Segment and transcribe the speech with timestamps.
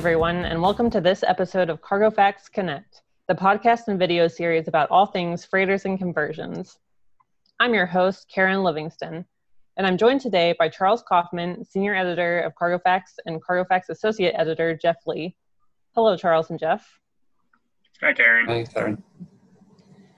[0.00, 4.66] everyone, and welcome to this episode of Cargo Facts Connect, the podcast and video series
[4.66, 6.78] about all things freighters and conversions.
[7.60, 9.26] I'm your host, Karen Livingston,
[9.76, 13.90] and I'm joined today by Charles Kaufman, Senior Editor of Cargo Facts, and Cargo Facts
[13.90, 15.36] Associate Editor, Jeff Lee.
[15.94, 16.98] Hello, Charles and Jeff.
[18.00, 18.46] Hi, Karen.
[18.46, 19.02] Hi, Karen.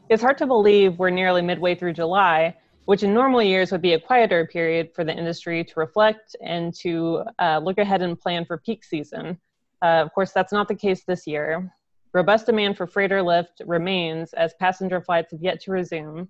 [0.09, 3.95] It's hard to believe we're nearly midway through July, which in normal years would be
[3.95, 8.45] a quieter period for the industry to reflect and to uh, look ahead and plan
[8.45, 9.37] for peak season.
[9.83, 11.73] Uh, of course, that's not the case this year.
[12.15, 16.29] Robust demand for freighter lift remains as passenger flights have yet to resume.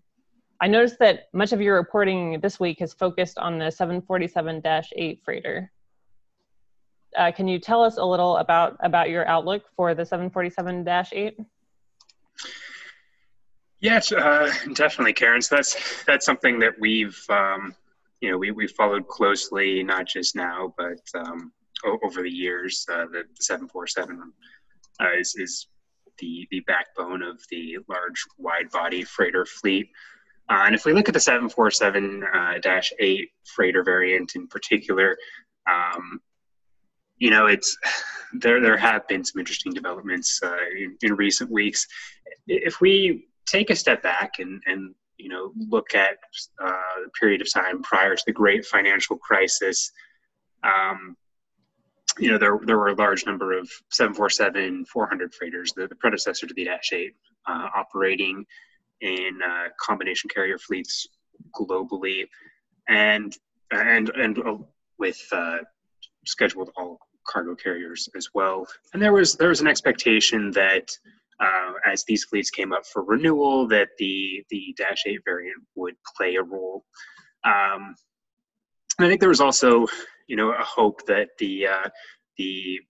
[0.60, 5.20] I noticed that much of your reporting this week has focused on the 747 8
[5.24, 5.72] freighter.
[7.18, 11.36] Uh, can you tell us a little about, about your outlook for the 747 8?
[13.80, 15.42] Yes, uh, definitely, Karen.
[15.42, 17.74] So that's that's something that we've um,
[18.20, 21.52] you know we we followed closely, not just now, but um,
[21.84, 22.86] over the years.
[22.90, 24.32] Uh, the, the 747
[25.00, 25.68] uh, is is
[26.18, 29.88] the the backbone of the large wide body freighter fleet.
[30.48, 35.16] Uh, and if we look at the 747 uh, 8 freighter variant in particular,
[35.70, 36.20] um,
[37.18, 37.76] you know, it's
[38.34, 38.60] there.
[38.60, 41.86] There have been some interesting developments uh, in, in recent weeks.
[42.46, 46.16] If we take a step back and, and you know look at
[46.62, 49.90] uh, the period of time prior to the great financial crisis
[50.64, 51.16] um,
[52.18, 56.46] you know there, there were a large number of 747 400 freighters the, the predecessor
[56.46, 57.14] to the dash 8
[57.46, 58.44] uh, operating
[59.00, 61.06] in uh, combination carrier fleets
[61.58, 62.26] globally
[62.88, 63.36] and
[63.70, 64.56] and and uh,
[64.98, 65.58] with uh,
[66.26, 70.90] scheduled all cargo carriers as well and there was there was an expectation that
[71.42, 75.94] uh, as these fleets came up for renewal, that the the Dash 8 variant would
[76.16, 76.84] play a role.
[77.44, 77.94] Um,
[78.98, 79.86] I think there was also,
[80.32, 81.88] you know, a hope that the uh,
[82.38, 82.80] the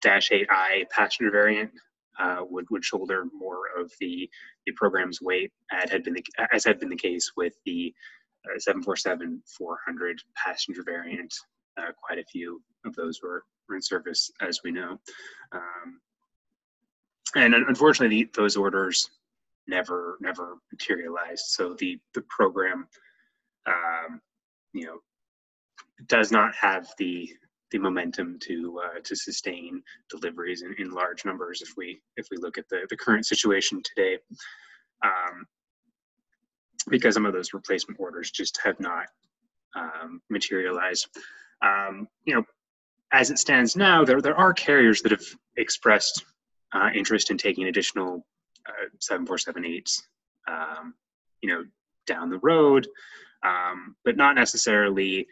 [0.00, 1.70] Dash 8i passenger variant
[2.18, 4.30] uh, would would shoulder more of the
[4.64, 6.24] the program's weight, as had been the,
[6.54, 7.92] as had been the case with the
[8.46, 11.34] uh, 747 400 passenger variant.
[11.76, 14.98] Uh, quite a few of those were, were in service, as we know.
[15.52, 16.00] Um,
[17.34, 19.10] and unfortunately, those orders
[19.66, 21.44] never never materialized.
[21.48, 22.88] So the the program,
[23.66, 24.22] um,
[24.72, 25.00] you know,
[26.06, 27.28] does not have the
[27.72, 32.36] the momentum to uh, to sustain deliveries in, in large numbers if we if we
[32.36, 34.18] look at the the current situation today.
[35.04, 35.46] Um,
[36.88, 39.06] because some of those replacement orders just have not
[39.74, 41.08] um, materialized.
[41.60, 42.44] Um, you know,
[43.12, 46.24] as it stands now, there there are carriers that have expressed
[46.72, 48.24] uh, interest in taking additional
[48.68, 50.02] uh, 7478s,
[50.48, 50.94] um,
[51.40, 51.64] you know,
[52.06, 52.86] down the road,
[53.42, 55.26] um, but not necessarily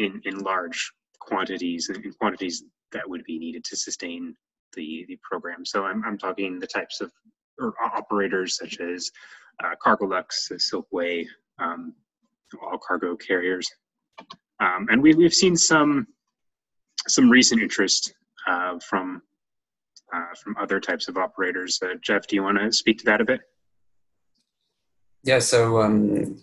[0.00, 4.34] in, in large quantities, in quantities that would be needed to sustain
[4.74, 5.64] the, the program.
[5.64, 7.12] So I'm, I'm talking the types of
[7.60, 9.10] or operators such as
[9.62, 11.26] uh, Cargolux, Silkway,
[11.58, 11.94] um,
[12.62, 13.68] all cargo carriers.
[14.60, 16.06] Um, and we, we've seen some
[17.08, 18.14] some recent interest
[18.46, 19.22] uh, from
[20.14, 21.78] uh, from other types of operators.
[21.82, 23.40] Uh, Jeff, do you want to speak to that a bit?
[25.22, 26.40] Yeah, so um,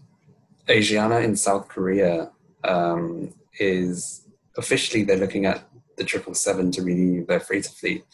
[0.68, 2.32] Asiana in South Korea
[2.64, 5.64] um, is officially they're looking at
[5.98, 8.06] the triple seven to renew their freighter fleet,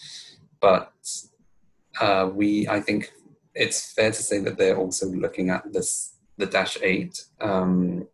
[0.61, 0.93] but
[1.99, 3.11] uh, we I think
[3.53, 8.07] it's fair to say that they're also looking at this the Dash Eight, um,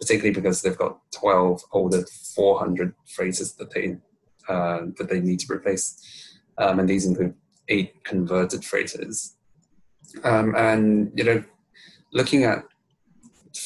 [0.00, 2.04] particularly because they've got twelve older
[2.34, 3.96] 400 freighters that they
[4.48, 6.30] uh, that they need to replace
[6.60, 7.34] um, and these include
[7.68, 9.36] eight converted freighters.
[10.24, 11.44] Um, and you know,
[12.12, 12.64] looking at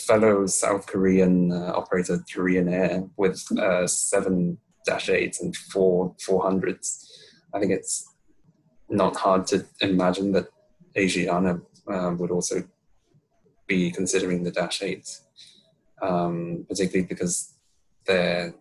[0.07, 6.43] fellow South Korean uh, operator Korean Air with uh, seven dash eights and four four
[6.43, 6.87] hundreds,
[7.55, 8.13] I think it's
[8.89, 10.49] not hard to imagine that
[10.97, 12.65] Asiana uh, would also
[13.67, 15.23] be considering the dash eights,
[16.03, 17.55] um, particularly because
[18.07, 18.55] their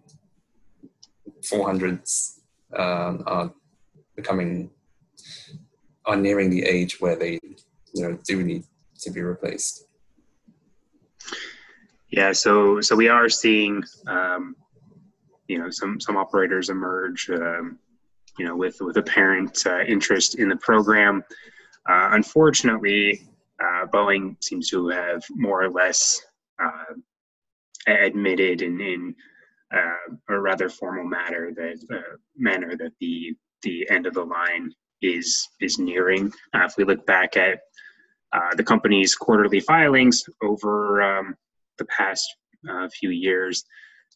[1.43, 2.41] four hundreds
[2.77, 3.53] uh, are
[4.15, 4.69] becoming
[6.05, 7.39] are nearing the age where they
[7.93, 8.63] you know do need
[8.99, 9.87] to be replaced
[12.13, 14.55] yeah so so we are seeing um,
[15.47, 17.79] you know some some operators emerge um,
[18.37, 21.23] you know with with apparent uh, interest in the program
[21.89, 23.27] uh, unfortunately
[23.59, 26.21] uh, boeing seems to have more or less
[26.63, 26.93] uh,
[27.87, 29.15] admitted in in
[29.73, 34.71] uh, a rather formal matter that uh, manner that the the end of the line
[35.01, 36.31] is is nearing.
[36.53, 37.59] Uh, if we look back at
[38.55, 41.35] the company's quarterly filings over um,
[41.77, 42.25] the past
[42.69, 43.63] uh, few years,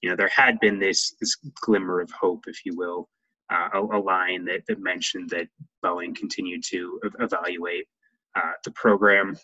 [0.02, 3.10] you know there had been this this glimmer of hope, if you will,
[3.52, 5.48] uh, a, a, line that, that mentioned that
[5.84, 7.88] Boeing continued to evaluate
[8.36, 9.38] uh, the program.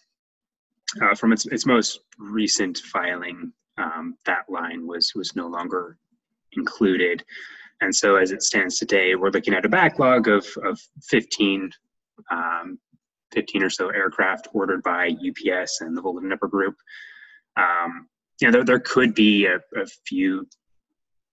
[1.01, 5.97] Uh, from its, its most recent filing, um, that line was was no longer
[6.51, 7.23] included.
[7.81, 11.69] And so, as it stands today, we're looking at a backlog of, of 15,
[12.31, 12.79] um,
[13.33, 16.75] 15 or so aircraft ordered by UPS and the Volga-Dnepr Group.
[17.57, 18.07] Um,
[18.41, 20.47] you know, there, there could be a, a few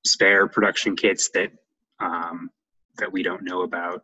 [0.05, 1.51] spare production kits that
[2.01, 2.51] um,
[2.99, 4.03] that we don't know about.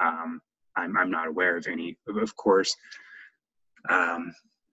[0.00, 0.40] Um,
[0.76, 2.74] I'm, I'm not aware of any, of course.
[3.90, 4.32] Um,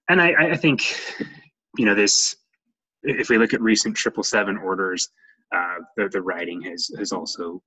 [0.10, 1.00] and I, I think,
[1.78, 2.36] you know, this,
[3.04, 5.10] if we look at recent 777 orders,
[5.56, 7.62] uh, the, the writing has, has also,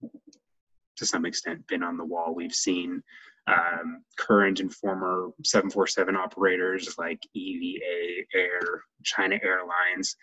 [0.97, 2.35] to some extent, been on the wall.
[2.35, 3.03] We've seen
[3.49, 10.17] um, current and former 747 operators like EVA Air, China Airlines,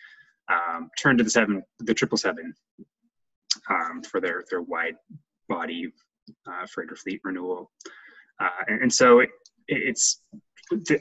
[0.49, 2.53] um, turn to the seven, the 777
[3.69, 4.95] um, for their their wide
[5.49, 5.91] body
[6.47, 7.71] uh, freighter fleet renewal.
[8.39, 9.29] Uh, and, and, so it,
[9.67, 10.21] it's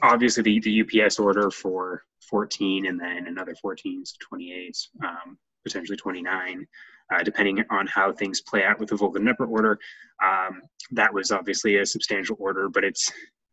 [0.01, 5.97] obviously the, the UPS order for 14 and then another 14 to 28, um, potentially
[5.97, 6.65] 29,
[7.13, 9.79] uh, depending on how things play out with the Dnepr order.
[10.23, 10.61] Um,
[10.91, 13.11] that was obviously a substantial order, but it's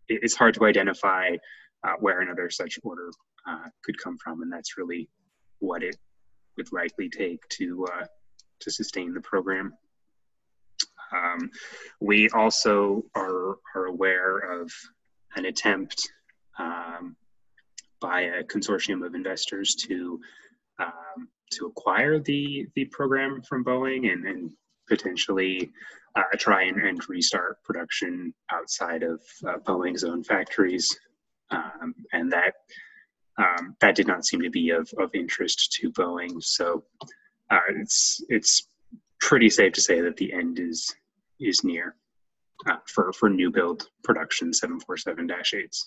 [0.08, 1.36] it's hard to identify
[1.84, 3.10] uh, where another such order
[3.46, 5.08] uh, could come from, and that's really
[5.58, 5.96] what it
[6.56, 8.04] would likely take to uh,
[8.60, 9.72] to sustain the program.
[11.12, 11.50] Um,
[12.00, 14.72] we also are, are aware of
[15.36, 16.10] an attempt
[16.58, 17.16] um,
[18.00, 20.20] by a consortium of investors to
[20.78, 24.52] um, to acquire the the program from Boeing and, and
[24.88, 25.70] potentially
[26.16, 30.98] uh, try and, and, restart production outside of uh, Boeing's own factories,
[31.50, 32.54] um, and that
[33.38, 36.42] um, that did not seem to be of, of interest to Boeing.
[36.42, 36.84] So
[37.50, 38.68] uh, it's it's
[39.20, 40.94] pretty safe to say that the end is
[41.40, 41.96] is near
[42.66, 45.84] uh, for for new build production 747-8s.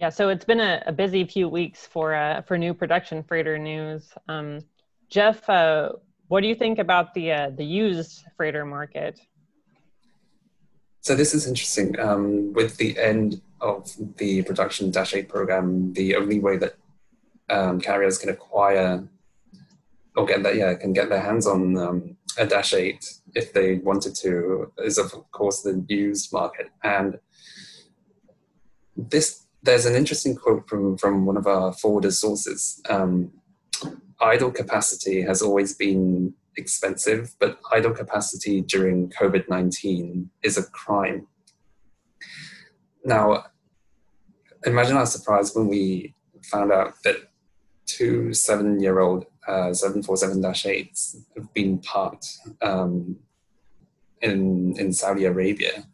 [0.00, 3.58] Yeah, so it's been a, a busy few weeks for uh, for new production freighter
[3.58, 4.08] news.
[4.28, 4.60] Um,
[5.10, 5.90] Jeff, uh,
[6.28, 9.20] what do you think about the uh, the used freighter market?
[11.02, 12.00] So this is interesting.
[12.00, 16.76] Um, with the end of the production Dash 8 program, the only way that
[17.50, 19.06] um, carriers can acquire
[20.16, 23.04] or get that yeah can get their hands on um, a Dash 8
[23.34, 27.18] if they wanted to is of course the used market and
[28.96, 33.30] this there's an interesting quote from from one of our forwarder sources um,
[34.20, 41.26] idle capacity has always been expensive but idle capacity during covid-19 is a crime
[43.04, 43.44] now
[44.66, 47.16] imagine our surprise when we found out that
[47.86, 53.16] two seven year old uh, 747-8s have been parked um,
[54.20, 55.84] in, in Saudi Arabia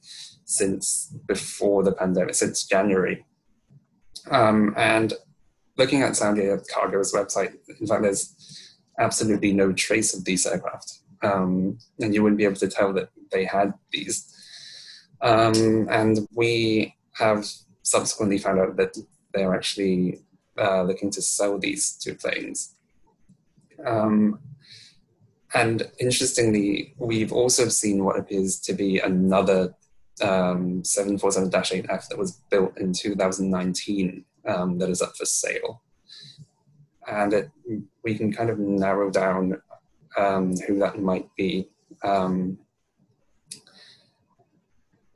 [0.45, 3.25] since before the pandemic, since January.
[4.31, 5.13] Um, and
[5.77, 11.01] looking at Saudi Cargo's website, in fact, there's absolutely no trace of these aircraft.
[11.23, 14.33] Um, and you wouldn't be able to tell that they had these.
[15.21, 17.47] Um, and we have
[17.83, 18.97] subsequently found out that
[19.33, 20.21] they're actually
[20.59, 22.75] uh, looking to sell these two planes.
[23.85, 24.41] Um,
[25.55, 29.75] and interestingly, we've also seen what appears to be another
[30.23, 35.83] um, 747-8F that was built in 2019 um, that is up for sale.
[37.07, 37.51] And it,
[38.03, 39.61] we can kind of narrow down
[40.17, 41.69] um, who that might be.
[42.03, 42.59] Um,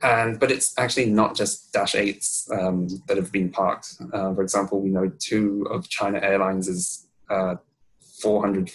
[0.03, 3.95] and but it's actually not just Dash 8s um, that have been parked.
[4.11, 7.55] Uh, for example, we know two of China Airlines' uh,
[8.19, 8.71] 400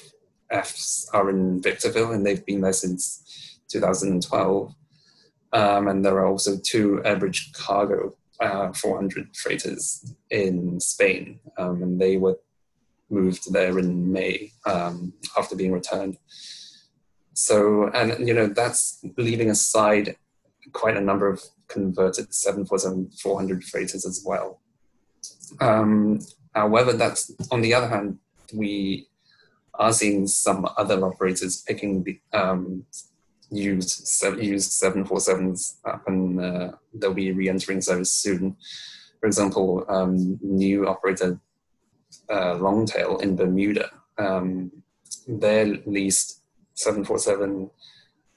[0.50, 4.74] Fs are in Victorville, and they've been there since 2012.
[5.52, 12.16] Um, and there are also two AirBridgeCargo uh, 400 freighters in Spain, um, and they
[12.16, 12.38] were
[13.08, 16.18] moved there in May um, after being returned.
[17.32, 20.16] So, and you know, that's leaving aside
[20.72, 24.60] quite a number of converted 747 400 freighters as well.
[25.60, 26.20] Um,
[26.54, 28.18] however, that's on the other hand,
[28.52, 29.08] we
[29.74, 32.84] are seeing some other operators picking the um,
[33.50, 38.56] used used 747s up and uh, they'll be re-entering service soon.
[39.20, 41.40] For example, um, new operator
[42.30, 44.70] uh, Longtail in Bermuda, um,
[45.26, 46.40] their leased
[46.74, 47.70] 747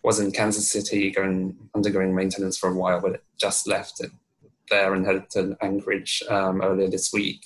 [0.03, 4.11] was in Kansas City going undergoing maintenance for a while, but it just left it
[4.69, 7.45] there and headed to Anchorage um, earlier this week.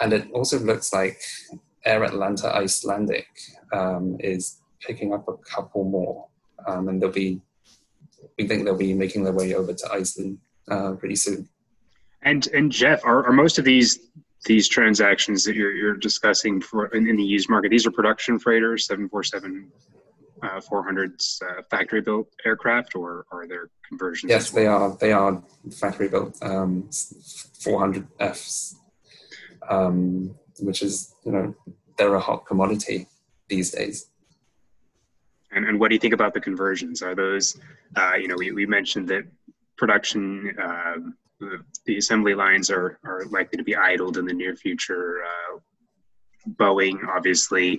[0.00, 1.20] And it also looks like
[1.84, 3.28] Air Atlanta Icelandic
[3.72, 6.26] um, is picking up a couple more,
[6.66, 7.40] um, and they'll be.
[8.38, 10.38] We think they'll be making their way over to Iceland
[10.70, 11.48] uh, pretty soon.
[12.22, 13.98] And and Jeff, are, are most of these
[14.46, 17.70] these transactions that you're, you're discussing for in, in the used market?
[17.70, 19.70] These are production freighters, seven four seven
[20.42, 24.30] uh, 400s uh, factory built aircraft, or are there conversions?
[24.30, 24.62] Yes, well?
[24.62, 24.96] they are.
[24.96, 25.42] They are
[25.78, 28.74] factory built um, 400Fs,
[29.68, 31.54] um, which is you know
[31.96, 33.06] they're a hot commodity
[33.48, 34.09] these days.
[35.52, 37.02] And, and what do you think about the conversions?
[37.02, 37.58] Are those,
[37.96, 39.24] uh, you know, we, we mentioned that
[39.76, 40.96] production, uh,
[41.86, 45.22] the assembly lines are, are likely to be idled in the near future.
[45.24, 45.58] Uh,
[46.56, 47.78] Boeing obviously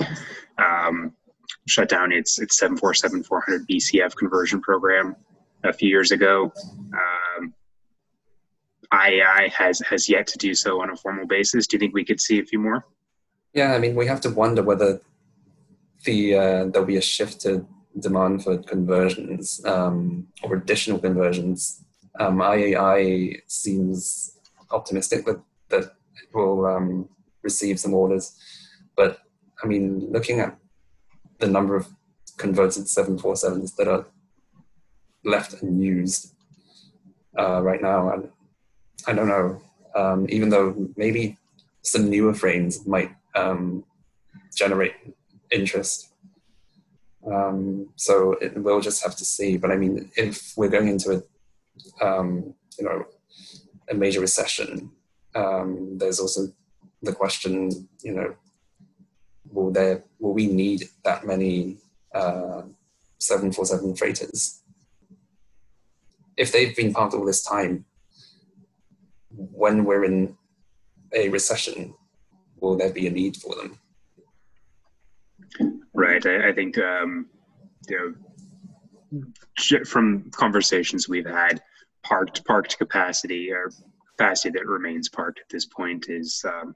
[0.58, 1.14] um,
[1.68, 5.16] shut down its its 747 400 BCF conversion program
[5.64, 6.52] a few years ago.
[6.94, 7.54] Um,
[8.94, 11.68] IAI has has yet to do so on a formal basis.
[11.68, 12.86] Do you think we could see a few more?
[13.54, 15.02] Yeah, I mean, we have to wonder whether
[16.06, 17.66] the uh, there'll be a shift to
[18.00, 21.84] demand for conversions um, or additional conversions.
[22.20, 24.38] Um, IAI seems
[24.72, 27.10] optimistic that that it will um,
[27.44, 28.38] receive some orders,
[28.96, 29.20] but
[29.64, 30.58] I mean, looking at
[31.40, 31.88] the number of
[32.38, 34.06] converted 747s that are
[35.24, 36.34] left unused
[37.38, 38.12] uh, right now.
[38.12, 38.30] And
[39.08, 39.62] I don't know,
[39.96, 41.38] um, even though maybe
[41.84, 43.84] some newer frames might um,
[44.56, 44.94] generate
[45.52, 46.10] interest.
[47.26, 49.58] Um, so it, we'll just have to see.
[49.58, 51.24] But I mean, if we're going into
[52.02, 53.06] a, um, you know,
[53.90, 54.92] a major recession,
[55.36, 56.48] um, there's also
[57.02, 58.36] the question, you know,
[59.52, 61.78] will there will we need that many
[62.14, 62.64] uh,
[63.20, 64.62] 747 freighters?
[66.38, 67.86] If they've been parked all this time,
[69.30, 70.38] when we're in
[71.14, 71.94] a recession,
[72.60, 73.78] will there be a need for them?
[75.94, 76.26] Right.
[76.26, 77.28] I, I think um,
[77.88, 81.62] you know from conversations we've had,
[82.04, 83.72] parked parked capacity or
[84.18, 86.76] capacity that remains parked at this point is um,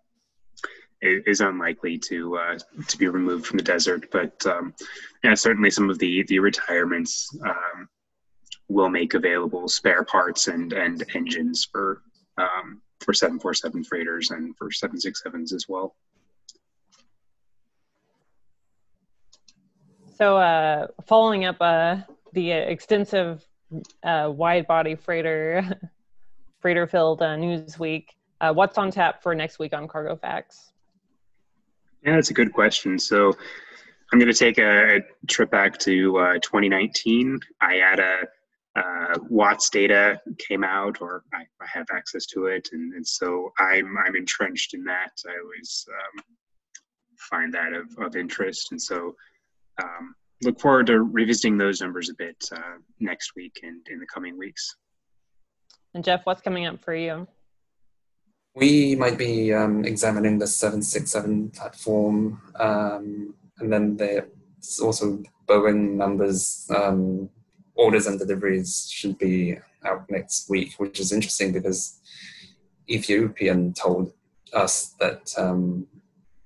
[1.01, 4.09] is unlikely to uh, to be removed from the desert.
[4.11, 4.73] But um,
[5.23, 7.89] yeah, certainly some of the the retirements um,
[8.67, 12.01] will make available spare parts and and engines for
[12.37, 15.95] um, for 747 freighters and for 767s as well.
[20.15, 21.97] So, uh, following up uh,
[22.31, 23.45] the extensive
[24.01, 25.77] uh, wide body freighter
[26.61, 30.71] freighter filled uh, news week, uh, what's on tap for next week on Cargo Facts?
[32.01, 32.97] Yeah, that's a good question.
[32.97, 33.33] So
[34.13, 37.37] I'm going to take a, trip back to uh, 2019.
[37.61, 38.23] IATA
[38.77, 43.51] uh, WATS data came out, or I, I have access to it, and, and, so
[43.59, 45.11] I'm I'm entrenched in that.
[45.27, 46.23] I always um,
[47.17, 49.13] find that of, of interest, and so
[49.81, 54.05] um, look forward to revisiting those numbers a bit uh, next week and in the
[54.13, 54.75] coming weeks.
[55.93, 57.27] And Jeff, what's coming up for you?
[58.55, 66.69] We might be um, examining the 767 platform, um, and then there's also Boeing numbers,
[66.73, 67.29] um,
[67.75, 71.99] orders and deliveries should be out next week, which is interesting because
[72.89, 74.13] Ethiopian told
[74.53, 75.87] us that um,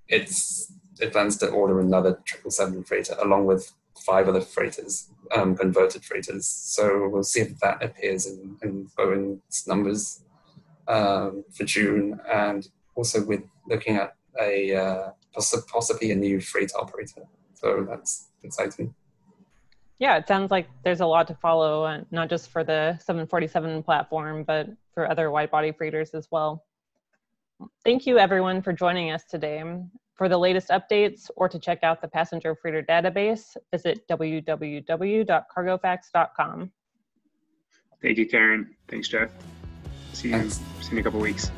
[0.07, 6.03] it's it plans to order another 777 freighter along with five other freighters, um, converted
[6.03, 6.46] freighters.
[6.48, 10.24] So we'll see if that appears in, in Boeing's numbers
[10.88, 15.12] um, for June, and also with looking at a uh,
[15.68, 17.24] possibly a new freight operator.
[17.53, 18.94] So that's exciting.
[20.00, 23.84] Yeah, it sounds like there's a lot to follow, uh, not just for the 747
[23.84, 26.65] platform, but for other wide body freighters as well.
[27.84, 29.62] Thank you, everyone, for joining us today.
[30.20, 36.72] For the latest updates or to check out the passenger freighter database, visit www.cargofacts.com.
[38.02, 38.76] Thank you, Karen.
[38.90, 39.30] Thanks, Jeff.
[40.12, 41.50] See you, see you in a couple weeks.